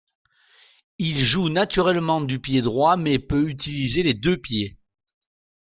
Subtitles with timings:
[0.97, 4.79] Il joue naturellement du pied droit mais peut utiliser les deux pieds.